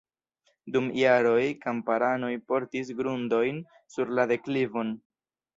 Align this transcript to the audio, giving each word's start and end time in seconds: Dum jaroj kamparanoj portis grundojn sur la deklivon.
Dum 0.75 0.87
jaroj 0.99 1.43
kamparanoj 1.65 2.31
portis 2.53 2.91
grundojn 3.03 3.63
sur 3.97 4.19
la 4.21 4.29
deklivon. 4.33 4.95